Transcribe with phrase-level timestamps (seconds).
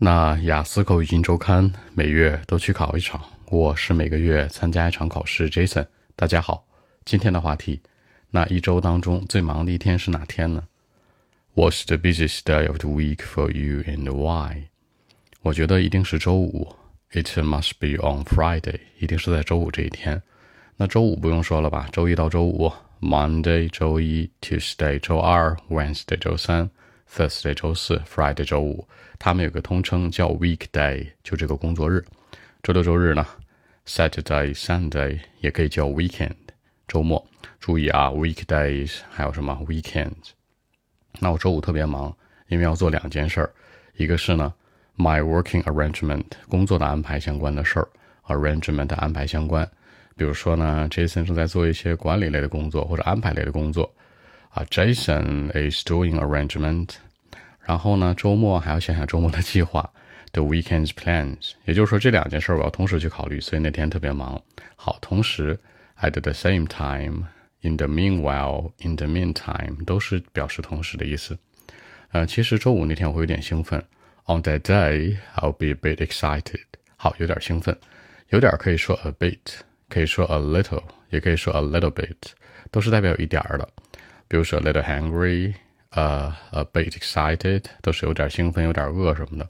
[0.00, 5.50] 那雅思口语金周刊每月都去考一场，我是每个月参加一场考试。
[5.50, 6.64] Jason，大家好，
[7.04, 7.80] 今天的话题，
[8.30, 10.62] 那一周当中最忙的一天是哪天呢
[11.56, 14.68] ？What's the busiest day of the week for you and why？
[15.42, 16.76] 我觉得一定是周五
[17.10, 20.22] ，It must be on Friday，一定是在周五这一天。
[20.76, 26.70] 那周五不用说了吧，周一到周五，Monday 周一，Tuesday 周二，Wednesday 周三。
[27.10, 28.86] Thursday 周四，Friday 周五，
[29.18, 32.04] 他们有个通称叫 weekday，就这个工作日。
[32.62, 33.26] 周六周日呢
[33.86, 36.36] ，Saturday Sunday 也可以叫 weekend，
[36.86, 37.26] 周末。
[37.58, 40.30] 注意啊，weekdays 还有什么 weekends？
[41.18, 42.14] 那我周五特别忙，
[42.48, 43.50] 因为要做两件事儿，
[43.96, 44.52] 一个是呢
[44.96, 47.88] ，my working arrangement 工作的安排相关的事儿
[48.26, 49.68] ，arrangement 安排相关。
[50.16, 53.92] 比如说呢，Jason 正在做一些管理类的工作或者安排类的工作。
[54.50, 56.90] 啊，Jason is doing arrangement。
[57.60, 59.92] 然后呢，周末还要想想周末的计划
[60.32, 61.52] ，the weekend's plans。
[61.66, 64.40] 也就是说，这两件事我要同时去考虑，所以那天特别忙。
[64.74, 65.58] 好，同时
[66.00, 71.38] ，at the same time，in the meanwhile，in the meantime，都是表示同时的意思。
[72.12, 73.84] 呃，其实周五那天我会有点兴奋。
[74.24, 76.64] On that day，I'll be a bit excited。
[76.96, 77.76] 好，有点兴奋，
[78.30, 79.38] 有点可以说 a bit，
[79.88, 82.16] 可以说 a little，也可以说 a little bit，
[82.70, 83.68] 都是代表有一点儿的。
[84.28, 85.54] 比如说 a little hungry，
[85.90, 89.48] 呃，a bit excited，都是有点兴奋、有点饿什么的。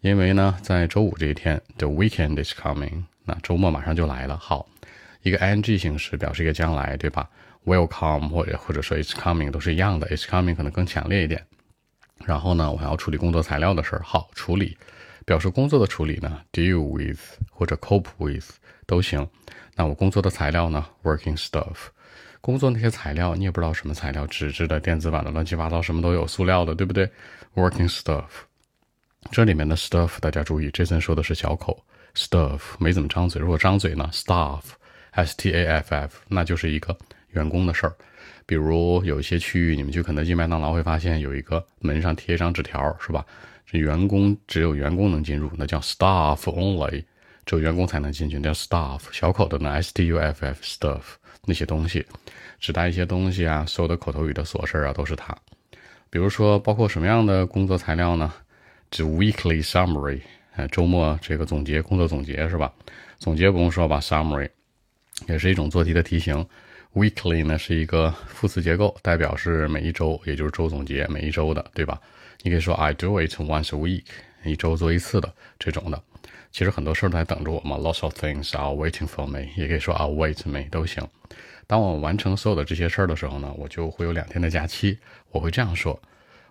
[0.00, 4.36] 因为呢，在周五这一天，the weekend is coming，那周末马上就来了。
[4.36, 4.68] 好，
[5.22, 7.28] 一个 ing 形式表示一个将来，对吧
[7.64, 11.44] ？Welcome 或者或者说 it's coming 都是一样的，it's coming 可能更强烈一点。
[12.24, 14.02] 然后呢，我还要处理工作材料的事儿。
[14.04, 14.76] 好，处理，
[15.24, 18.50] 表示工作的处理呢，deal with 或者 cope with
[18.86, 19.28] 都行。
[19.76, 21.88] 那我工作的材料呢，working stuff。
[22.40, 27.10] 工作那些材料，你也不知道什么材料，纸质的、电子版的，乱七八糟什么都有，塑料的，对不对
[27.54, 28.26] ？Working stuff，
[29.30, 33.40] 这里面的 stuff 大家注意，Jason 说的是小口，stuff 没怎么张嘴。
[33.40, 36.96] 如果张嘴呢，staff，s t a f f，那就是一个
[37.30, 37.94] 员工的事儿。
[38.46, 43.26] 比如有一些区域，你们去肯德基、麦当劳会发现有一个门上贴一张纸条，是吧？
[43.66, 47.04] 这员工只有员工能进入，那叫 staff only，
[47.48, 49.00] 只有员工才能进去，叫 staff。
[49.10, 51.00] 小口的呢，s t u f f stuff。
[51.46, 52.04] 那些东西，
[52.60, 55.34] 指代一些东西啊，所有的口头语的琐事啊，都是它。
[56.10, 58.30] 比如说，包括什么样的工作材料呢？
[58.90, 60.20] 指 weekly summary，
[60.56, 62.70] 呃，周末这个总结，工作总结是吧？
[63.18, 64.50] 总结不用说吧，summary
[65.26, 66.46] 也是一种做题的题型。
[66.92, 71.98] weekly 呢是一个副词结构，代表是每一周，也就是周总结，每一周的，对吧？
[72.42, 74.04] 你可以说 I do it once a week，
[74.44, 76.02] 一周做一次的这种的。
[76.50, 81.06] 其实很多事儿都在等着我嘛，lots of things are waiting for me，也可以说 are wait me 都行。
[81.66, 84.98] 当我完成所有的这些事儿的时候呢，我就会有两天的假期。
[85.30, 86.00] 我会这样说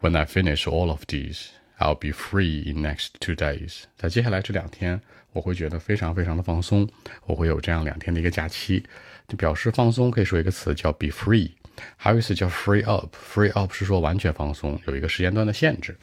[0.00, 1.48] ：When I finish all of these,
[1.78, 3.82] I'll be free in next two days。
[3.96, 5.00] 在接下来这两天，
[5.32, 6.88] 我会觉得非常非常的放松。
[7.26, 8.82] 我会有这样两天的一个假期，
[9.28, 11.50] 就表示放松可以说一个词叫 be free，
[11.96, 13.14] 还有一次叫 free up。
[13.14, 15.94] free up 是说完全放松，有一个时间段的限制。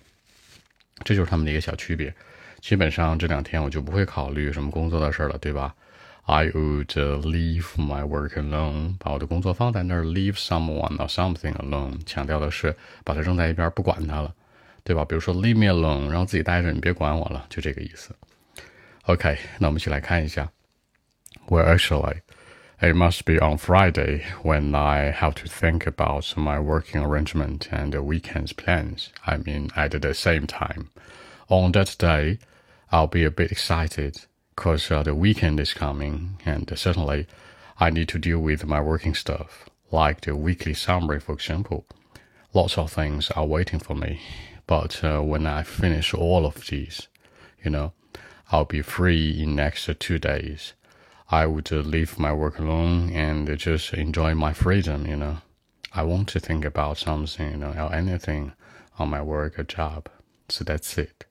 [1.04, 2.14] 这就是他们的一个小区别。
[2.61, 5.75] 基本上这两天我就不会考虑什么工作的事了，对吧？
[6.27, 14.35] I would leave my work alone，把我的工作放在那儿，leave someone or something alone，强调的是把它扔在一边，不管它了，
[14.83, 15.05] 对吧？
[15.05, 18.15] 比如说 leave me alone，让自己待着，你别管我了，就这个意思。
[19.03, 20.51] OK，那我们一起来看一下。
[21.47, 22.23] Well, actually,
[22.81, 27.91] it must be on Friday when I have to think about my working arrangement and
[27.91, 29.09] the weekend's plans.
[29.27, 30.87] I mean, at the same time.
[31.50, 32.38] On that day,
[32.92, 37.26] I'll be a bit excited because uh, the weekend is coming and certainly
[37.80, 41.88] I need to deal with my working stuff, like the weekly summary, for example.
[42.54, 44.22] Lots of things are waiting for me,
[44.68, 47.08] but uh, when I finish all of these,
[47.64, 47.94] you know,
[48.52, 50.74] I'll be free in next two days.
[51.32, 55.38] I would uh, leave my work alone and just enjoy my freedom, you know.
[55.94, 58.54] I want to think about something, you know, or anything
[59.00, 60.10] on my work or job.
[60.48, 61.26] So that's it.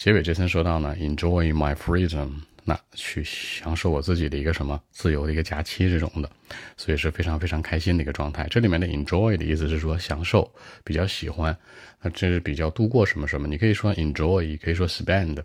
[0.00, 2.30] 结尾这层说到呢，enjoy my freedom，
[2.64, 6.30] 那去享受我自己的一个什么自由的一个假期这种的，
[6.78, 8.46] 所以是非常非常开心的一个状态。
[8.50, 10.50] 这里面的 enjoy 的意思是说享受，
[10.84, 11.54] 比较喜欢，
[12.00, 13.46] 那这是比较度过什么什么。
[13.46, 15.36] 你可以说 enjoy，也可以说 spend，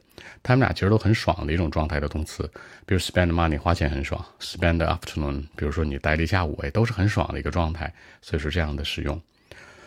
[0.42, 2.50] 他们俩其实都很爽的一种状态的动词。
[2.86, 7.94] 比如 spend money 花钱很爽，spend afternoon，比如说你待了一下午，哎，都是很爽的一个状态。
[8.22, 9.22] 所以说这样的使用。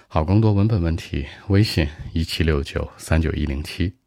[0.09, 3.98] 好，更多文本问题，微信一七六九三九一零七。